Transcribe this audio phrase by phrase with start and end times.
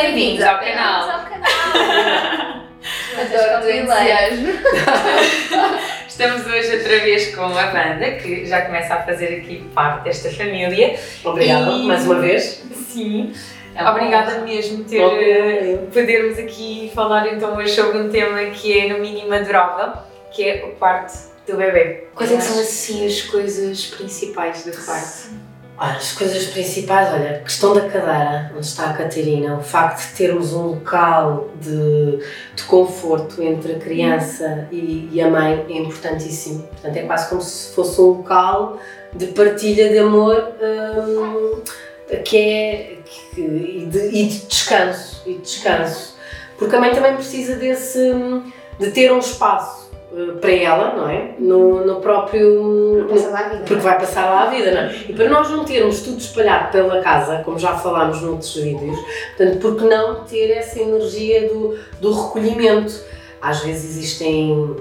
[0.00, 1.08] Bem-vindos ao canal!
[1.10, 1.46] ao canal!
[3.18, 4.48] Adoro o entusiasmo!
[6.06, 10.30] Estamos hoje outra vez com a Wanda, que já começa a fazer aqui parte desta
[10.30, 11.00] família.
[11.24, 12.62] Obrigada, E- mais uma vez.
[12.90, 13.32] Sim,
[13.74, 15.78] É obrigada mesmo por ter, Obrigada.
[15.90, 19.94] podermos aqui falar então hoje sobre um tema que é no mínimo adorável,
[20.30, 21.14] que é o parto
[21.46, 22.04] do bebê.
[22.14, 25.45] Quais é que são assim as coisas principais do parto?
[25.78, 30.14] As coisas principais, olha, a questão da cadeira, onde está a Catarina, o facto de
[30.16, 32.18] termos um local de,
[32.54, 36.62] de conforto entre a criança e, e a mãe é importantíssimo.
[36.62, 38.78] Portanto, é quase como se fosse um local
[39.12, 41.60] de partilha de amor hum,
[42.24, 46.16] que é, que- e, de, e de descanso, e de descanso.
[46.58, 49.85] Porque a mãe também precisa desse, hum, de ter um espaço
[50.40, 51.34] para ela, não é?
[51.38, 52.62] No, no próprio...
[52.62, 53.08] no-
[53.66, 54.94] porque vai passar lá a vida, não é?
[55.08, 58.98] E para nós não termos tudo espalhado pela casa, como já falámos noutros vídeos,
[59.36, 62.94] portanto, por que não ter essa energia do, do recolhimento?
[63.42, 64.74] Às vezes existem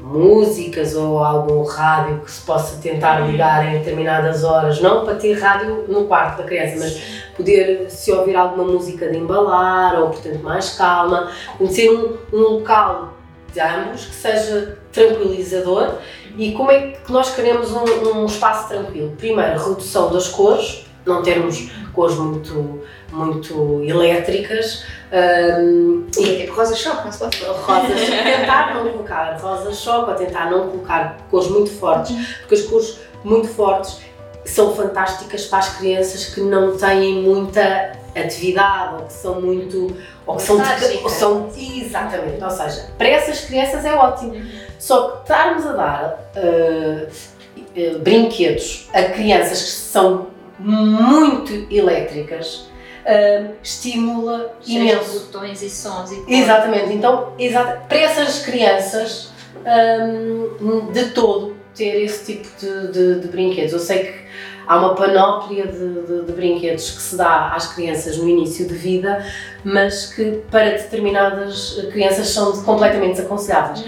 [0.00, 5.32] músicas ou algum rádio que se possa tentar ligar em determinadas horas, não para ter
[5.34, 7.02] rádio no quarto da criança, mas
[7.36, 11.30] poder se ouvir alguma música de embalar ou portanto mais calma,
[11.70, 13.14] ser um, um local
[13.52, 15.98] de ambos que seja tranquilizador
[16.36, 17.84] e como é que nós queremos um,
[18.16, 19.14] um espaço tranquilo?
[19.18, 22.82] Primeiro, redução das cores, não termos cores muito,
[23.12, 24.84] muito elétricas.
[25.60, 30.16] hum, e Tipo rosa choque, não se pode rosas, tentar não colocar rosa choque ou
[30.16, 34.00] tentar não colocar cores muito fortes, porque as cores muito fortes
[34.44, 39.96] são fantásticas para as crianças que não têm muita atividade ou que são muito
[40.26, 44.34] ou que são, de- ou são exatamente, ou seja, para essas crianças é ótimo.
[44.78, 47.08] Só que estarmos a dar uh,
[47.94, 50.26] uh, brinquedos a crianças que são
[50.58, 52.68] muito elétricas
[53.06, 55.20] uh, estimula imenso.
[55.20, 59.30] botões e sons e Exatamente, então exata- para essas crianças
[60.60, 63.72] hum, de todo ter esse tipo de, de- de brinquedos.
[63.72, 64.14] Eu sei que
[64.66, 68.74] há uma panóplia de, de- de brinquedos que se dá às crianças no início de
[68.74, 69.24] vida,
[69.64, 73.84] mas que para determinadas crianças são completamente desaconselháveis.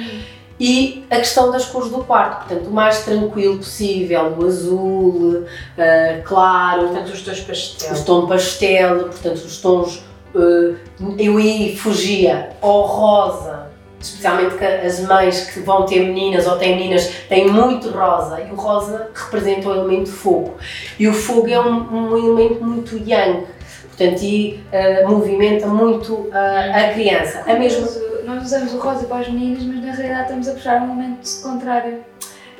[0.59, 5.45] E a questão das cores do quarto, portanto, o mais tranquilo possível, o azul,
[5.77, 7.93] ah, claro, Portanto, os dois pastel.
[7.93, 10.05] os tons pastel, portanto os tons
[10.37, 10.75] eh,
[11.19, 13.67] eu aí fugia ao rosa,
[14.05, 18.51] especialmente que as mães que vão ter meninas ou têm meninas têm muito rosa e
[18.53, 20.57] o rosa representa o elemento fogo
[20.99, 23.47] e o fogo é um, um elemento muito yang,
[23.89, 27.43] portanto e eh, movimenta muito a- a criança.
[27.47, 27.87] A mesma
[28.25, 31.29] Nós usamos o rosa para as meninas, mas na realidade estamos a puxar um momento
[31.43, 31.99] contrário.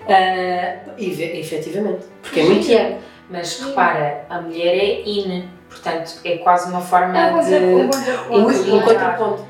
[0.07, 2.97] eh, efe- efetivamente, porque é muito yang.
[3.31, 7.65] Mas repara, a mulher é in, portanto é quase uma forma É de.
[8.31, 9.47] Um, um contraponto.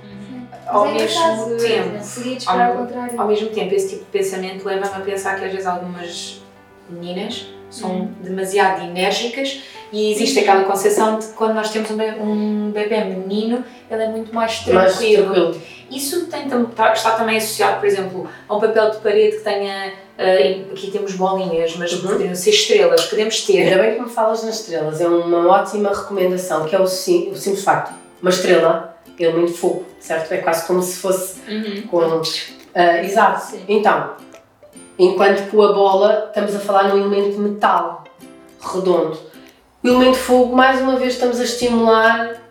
[0.67, 1.99] Ao é mesmo tempo,
[2.47, 3.21] ao- ao contrário.
[3.21, 6.41] Ao mesmo tempo, esse tipo de pensamento leva-me a pensar que às vezes algumas
[6.89, 9.61] meninas são demasiado enérgicas
[9.93, 14.03] e existe aquela concepção de que quando nós temos um bebê, um bebê menino, ele
[14.03, 14.79] é muito mais tranquilo.
[14.79, 15.63] Mais tranquilo.
[15.91, 19.93] Isso tem, tá- está também associado, por exemplo, a um papel de parede que tenha.
[20.17, 22.03] em- aqui temos bolinhas, mas Uhum.
[22.09, 23.63] poderiam ser estrelas, podemos ter.
[23.65, 27.31] Ainda bem que me falas nas estrelas, é uma ótima recomendação, que é o, sim,
[27.33, 27.93] o simples facto.
[28.22, 30.33] Uma estrela, elemento fogo, certo?
[30.33, 31.41] É quase como se fosse
[31.91, 32.01] com.
[32.74, 33.51] ah, exato.
[33.51, 33.65] Sim.
[33.68, 34.12] Então,
[34.98, 38.04] enquanto que a bola, estamos a falar num elemento metal,
[38.60, 39.18] redondo.
[39.83, 42.42] O elemento fogo, mais uma vez, estamos a estimular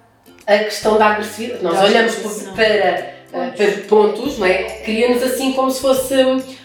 [0.45, 1.63] a questão da agressividade.
[1.63, 2.55] Nós Da olhamos agressividade.
[2.55, 3.13] para,
[3.47, 4.63] ah, para pontos, não é?
[4.83, 6.13] Cria-nos assim como se fosse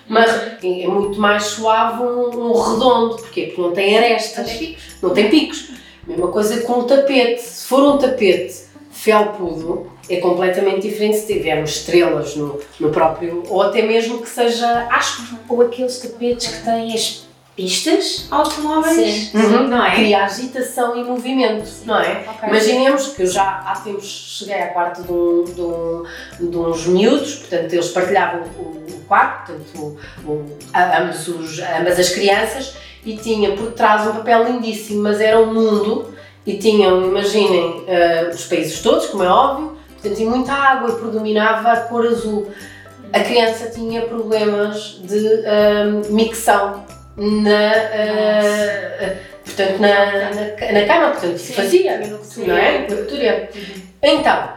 [0.08, 0.24] uma.
[0.62, 3.16] É muito mais suave um, um redondo.
[3.16, 3.46] Porquê?
[3.46, 4.60] Porque não tem arestas
[5.02, 5.70] não tem picos.
[6.06, 7.40] Mesma coisa com um tapete.
[7.42, 8.67] Se for um tapete
[9.08, 14.86] felpudo, é completamente diferente se tivermos estrelas no, no próprio, ou até mesmo que seja
[14.90, 15.38] asco.
[15.48, 17.26] Ou aqueles tapetes que têm as
[17.56, 19.36] pistas automóveis, Sim.
[19.36, 19.68] Uhum.
[19.68, 19.94] não é?
[19.94, 22.24] Cria agitação e movimento, não é?
[22.28, 22.48] Ok.
[22.48, 26.86] Imaginemos que eu já há tempos cheguei ao quarto de, um, de, um, de uns
[26.86, 30.44] miúdos, portanto eles partilhavam o, o quarto, portanto o,
[30.74, 35.52] ambos os, ambas as crianças, e tinha por trás um papel lindíssimo, mas era um
[35.52, 36.14] mundo
[36.48, 40.92] e tinham, imaginem, eh, os países todos, como é óbvio, portanto tinha muita água e
[40.94, 42.50] predominava a cor azul.
[43.12, 46.86] A criança tinha problemas de eh, micção
[47.18, 52.00] na, eh, portanto, na, na, na cama, portanto, fazia,
[52.46, 52.82] não é?
[52.84, 53.50] Cultura.
[54.02, 54.48] Então,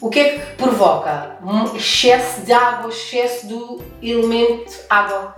[0.00, 1.36] o que é que provoca?
[1.44, 5.34] Um excesso de água, excesso do elemento água.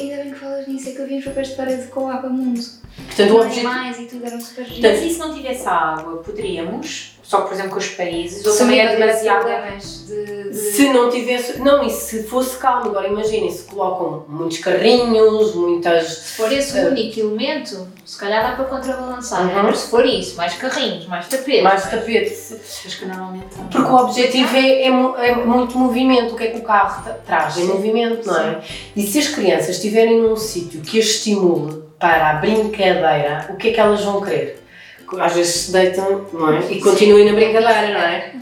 [0.00, 2.30] Ainda bem que falas nisso, é que eu vi os papéis de parede com água
[2.30, 2.60] mundo.
[3.06, 3.68] Portanto, o objetivo.
[3.68, 4.66] Animais e tudo eram super
[5.06, 8.96] e se não tivesse água, poderíamos, só por exemplo com os países, ou também é
[8.96, 9.46] demasiado.
[9.78, 10.52] de, de...
[10.52, 11.60] Se não tivesse.
[11.60, 16.08] Não, e se fosse calmo, agora imaginem, se colocam muitos carrinhos, muitas.
[16.08, 19.42] Se for esse o único elemento, se calhar dá para contrabalançar.
[19.42, 19.62] Uhum.
[19.62, 21.62] Mas se for isso, mais carrinhos, mais tapetes.
[21.62, 22.56] mais tapete.
[22.84, 23.64] Acho que normalmente são.
[23.68, 26.34] Porque o objetivo é, é é muito movimento.
[26.34, 27.56] O que é que o carro tra- traz?
[27.56, 28.60] É movimento, não é?
[28.96, 33.68] E se as crianças estiverem num sítio que as estimule para a brincadeira, o que
[33.68, 34.59] é que elas vão querer?
[35.18, 36.60] Às vezes se deitam, não é?
[36.70, 38.32] E continuem na brincadeira, não é?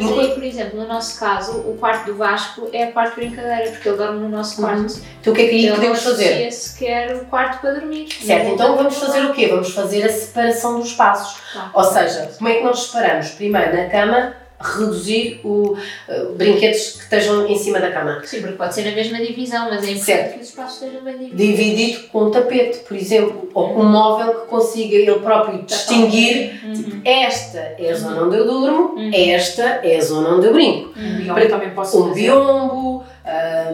[0.00, 3.26] Mas aí, por exemplo, no nosso caso, o quarto do Vasco é a parte de
[3.26, 5.00] brincadeira, porque ele dorme no nosso quarto.
[5.20, 6.50] Então o que é que aí podemos fazer?
[6.50, 8.08] sequer o quarto para dormir.
[8.08, 9.48] Certo, então vamos fazer o quê?
[9.48, 11.40] Vamos fazer a separação dos espaços.
[11.52, 11.70] Tá.
[11.74, 13.30] Ou seja, como é que nós separamos?
[13.30, 15.76] Primeiro, na cama, reduzir o,
[16.08, 18.20] eh, brinquedos que estejam em cima da cama.
[18.24, 20.34] Sim, porque pode ser na mesma divisão, mas é importante Certo.
[20.34, 21.46] que os espaços estejam bem divididos.
[21.46, 26.60] Dividido com um tapete, por exemplo, ou com um móvel que consiga ele próprio distinguir
[26.64, 27.00] Uhum.
[27.04, 29.10] esta é a zona onde eu durmo, Uhum.
[29.14, 30.92] esta é a zona onde eu brinco.
[30.98, 32.20] Um biombo também posso Um fazer.
[32.22, 33.04] biombo,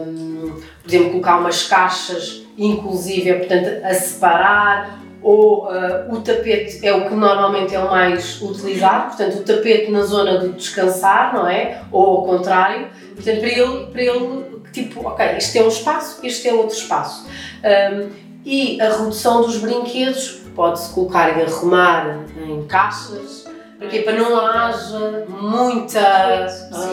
[0.07, 6.93] hum, por exemplo, colocar umas caixas, inclusive, portanto, a separar, ou ah, o tapete é
[6.93, 11.47] o que normalmente é o mais utilizado, portanto, o tapete na zona de descansar, não
[11.47, 11.81] é?
[11.91, 16.47] Ou ao contrário, portanto, para ele, para ele tipo, ok, este é um espaço, este
[16.47, 17.27] é outro espaço.
[17.63, 18.09] Hum,
[18.45, 23.45] e a redução dos brinquedos pode-se colocar e arrumar em caixas,
[23.77, 26.47] porque para não haja muita,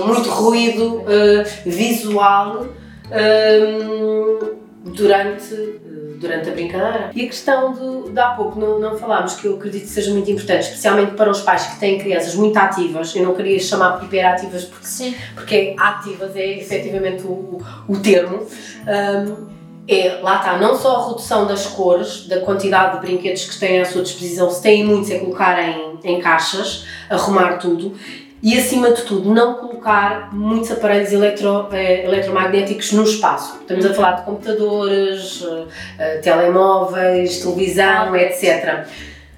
[0.05, 2.67] muito ruído ah, visual
[3.11, 4.46] ah,
[4.93, 7.11] durante, ah, durante a brincadeira.
[7.15, 10.13] E a questão de, de há pouco não, não falámos, que eu acredito que seja
[10.13, 14.03] muito importante, especialmente para os pais que têm crianças muito ativas, eu não queria chamar
[14.03, 15.15] hiperativas porque, Sim.
[15.35, 18.47] porque ativas é efetivamente o, o termo.
[18.87, 19.57] Um,
[19.89, 23.81] é, lá está, não só a redução das cores, da quantidade de brinquedos que têm
[23.81, 27.95] à sua disposição, se têm muitos é colocar em, em caixas, arrumar tudo
[28.47, 33.59] e acima de tudo não colocar muitos aparelhos eletro, eh, eletromagnéticos no espaço.
[33.61, 35.65] Estamos a falar de computadores, eh,
[35.99, 38.87] eh, telemóveis, televisão, etc.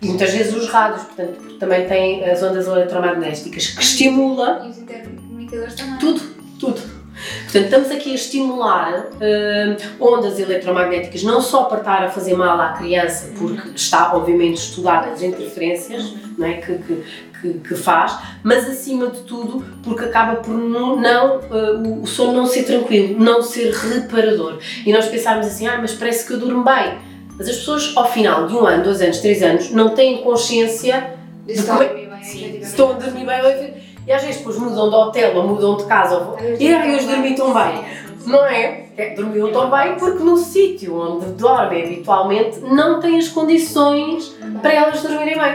[0.02, 4.78] E muitas vezes os rádios, portanto, também têm as ondas eletromagnéticas que estimula E os
[4.78, 5.98] intercomunicadores também.
[5.98, 6.20] tudo,
[6.60, 6.98] tudo.
[7.44, 12.60] Portanto, estamos aqui a estimular hum, ondas eletromagnéticas, não só para estar a fazer mal
[12.60, 17.04] à criança, porque está, obviamente, estudado as interferências não é, que, que,
[17.40, 22.32] que, que faz, mas acima de tudo, porque acaba por não, não, uh, o- sono
[22.32, 24.58] não ser tranquilo, não ser reparador.
[24.84, 26.98] E nós pensarmos assim, ah, mas parece que eu durmo bem.
[27.36, 31.14] Mas as pessoas, ao final de um ano, dois anos, três anos, não têm consciência
[31.46, 32.62] Isso como é- está a dormir bem, efetivamente.
[32.64, 33.88] estão a dormir bem ou.
[34.08, 36.16] E às vezes depois mudam de hotel ou mudam de casa.
[36.16, 36.36] Ou...
[36.58, 37.84] E aí hoje dormi tão bem.
[38.26, 38.86] Não é?
[38.96, 44.72] é dormiram tão bem porque no sítio onde dormem habitualmente não têm as condições para
[44.72, 45.54] elas dormirem bem.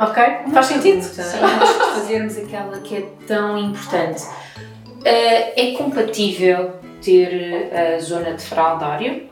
[0.00, 0.22] Ok?
[0.52, 0.96] Faz sentido?
[0.96, 1.22] Antes de
[1.94, 4.24] fazermos aquela que é tão importante.
[5.04, 9.28] Eh, é compatível ter a zona de fraldário?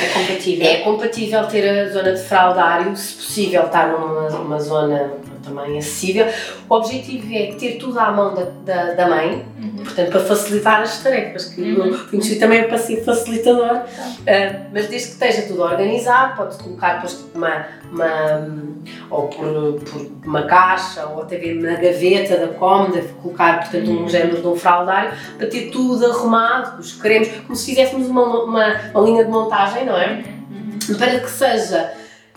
[0.00, 0.66] É compatível?
[0.66, 5.12] É compatível ter a zona de fraldário, se possível estar numa uma zona
[5.42, 6.26] também acessível.
[6.68, 9.44] O objetivo é ter tudo à mão da, da, da mãe,
[9.84, 11.90] portanto, para facilitar as tarefas, que Uhum.
[11.92, 13.82] o conhecido também é para ser facilitador,
[14.26, 18.72] Ah, mas desde que esteja tudo organizado, pode-se colocar depois uma, uma
[19.10, 24.08] ou por, por uma caixa, ou até mesmo na gaveta da cómoda, colocar, portanto, um
[24.08, 28.66] género de um fraldário, para ter tudo arrumado, os cremes, como se fizéssemos uma, uma,
[28.94, 30.22] uma linha de montagem, não é?
[30.98, 31.92] Para que seja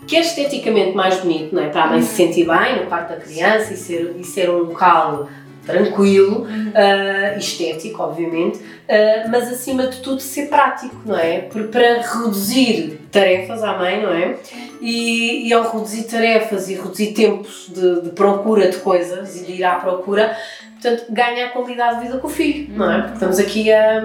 [0.06, 1.68] que é esteticamente mais bonito, não é?
[1.68, 4.58] Para a mãe se sentir bem no quarto da criança e ser, e ser um
[4.64, 5.28] local
[5.64, 11.40] tranquilo, ah, estético, obviamente, ah, mas acima de tudo ser prático, não é?
[11.40, 14.36] Por- Para reduzir tarefas à mãe, não é?
[14.80, 19.52] E, e ao reduzir tarefas e reduzir tempos de, de procura de coisas e de
[19.52, 20.36] ir à procura,
[20.80, 22.98] portanto ganha a qualidade de vida com o filho, não é?
[23.00, 24.02] Porque estamos aqui a,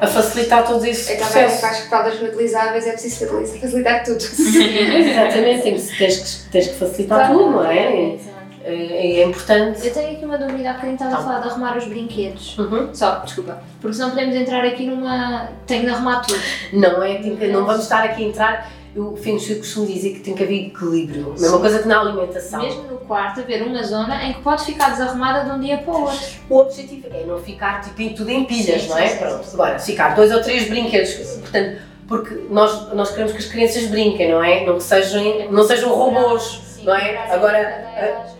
[0.00, 1.60] a facilitar todo esse É também processo.
[1.60, 4.22] faz que falas reutilizáveis, é preciso facilitar- facilitar tudo.
[4.24, 8.16] Exatamente, tens, tens, que, tens que facilitar tudo, não é?
[8.64, 9.86] É, é importante.
[9.86, 11.24] Eu tenho aqui uma dúvida, há bocadinho estava a Então.
[11.26, 12.58] falar de arrumar os brinquedos.
[12.58, 12.92] Uhum.
[12.92, 13.62] Só, desculpa.
[13.80, 15.48] Porque senão podemos entrar aqui numa.
[15.68, 16.40] Tenho de arrumar tudo.
[16.72, 17.18] Não é?
[17.48, 18.70] Não vamos estar aqui a entrar.
[18.96, 21.34] Eu, Feng Shui costumo dizer que tem que haver equilíbrio.
[21.38, 22.62] Mesma coisa que na alimentação.
[22.62, 25.92] Mesmo no quarto, haver uma zona em que pode ficar desarrumada de um dia para
[25.92, 26.18] o outro.
[26.48, 29.06] O objetivo é não ficar tipo, tudo em pilhas, Sim, não é?
[29.06, 29.54] sim, sim, Pronto, sim.
[29.54, 34.30] agora, ficar dois ou três brinquedos, portanto, porque nós, nós queremos que as crianças brinquem,
[34.30, 34.64] não é?
[34.64, 37.30] Não que sejam, não sejam robôs, não é?
[37.30, 37.84] Agora,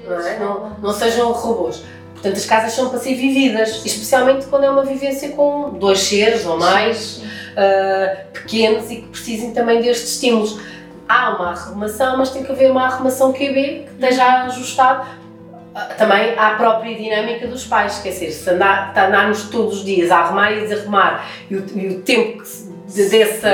[0.08, 0.38] não, é?
[0.38, 1.82] não, não sejam robôs.
[2.14, 6.46] Portanto, as casas são para ser vividas, especialmente quando é uma vivência com dois seres
[6.46, 7.20] ou mais,
[7.56, 10.58] ah, pequenos e que precisem também destes estímulos.
[11.08, 15.06] Há uma arrumação, mas tem que haver uma arrumação QB que esteja ajustado
[15.74, 20.10] ah, também à própria dinâmica dos pais, quer dizer, se andar, andarmos todos os dias
[20.10, 22.42] a arrumar e desarrumar e o, e o tempo
[22.88, 23.48] de- dessa,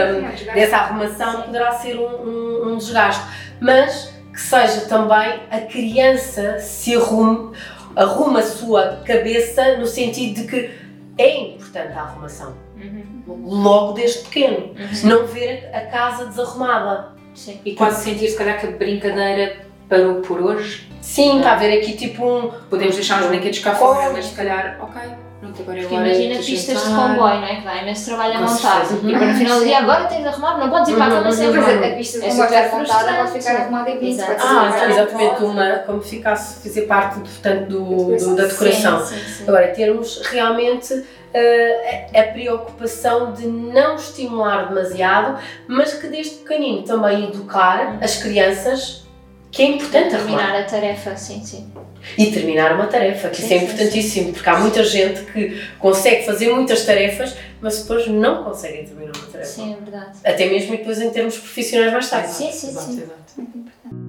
[0.55, 3.23] dessa arrumação poderá ser um, um- um desgaste,
[3.61, 7.53] mas que seja também a criança se arrume,
[7.95, 10.71] arruma a sua cabeça no sentido de que
[11.19, 12.55] é importante a arrumação,
[13.27, 17.13] logo desde pequeno, não ver a casa desarrumada.
[17.35, 17.61] Sim.
[17.65, 20.91] E quase sentir, se calhar, que a brincadeira parou por hoje.
[21.01, 22.51] Sim, está a ver aqui tipo um.
[22.69, 25.01] Podemos deixar os brinquedos cá fora, mas se calhar, ok,
[25.43, 27.57] pronto, agora é Porque imagina pistas de comboio, não é?
[27.57, 28.85] Que dá imenso trabalho a montar.
[28.87, 29.01] certeza.
[29.09, 31.09] E para no final do dia, agora tens de arrumar, não podes ir para a
[31.09, 31.87] cama Uhum, sem uhum, Mas arrumar.
[31.87, 34.91] a, pista de É comboio está montada, pode ficar arrumada e pode ser Ah, usada.
[34.91, 39.05] exatamente, uma, como ficasse fazer parte portanto, do, do- da decoração.
[39.05, 39.45] Sim, sim, sim.
[39.49, 46.83] Agora, termos realmente eh, a, a preocupação de não estimular demasiado, mas que desde pequenino
[46.83, 49.03] também educar as crianças
[49.51, 50.39] que é importante arrumar.
[50.39, 51.71] Terminar a tarefa, sim, sim.
[52.19, 55.63] E terminar uma tarefa, que Sim, isso é sim, importantíssimo, porque há muita gente que
[55.79, 59.51] consegue fazer muitas tarefas, mas depois não conseguem terminar uma tarefa.
[59.51, 60.19] Sim, é verdade.
[60.25, 62.31] Até mesmo depois em termos profissionais mais tarde.
[62.33, 63.03] Sim, sim, Exato, sim.
[63.03, 64.02] exato.